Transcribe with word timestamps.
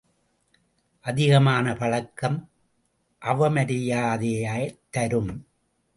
அதிகமான 1.01 1.73
பழக்கம் 1.73 2.49
அவமரியாதையைத் 3.25 4.79
தரும். 4.89 5.47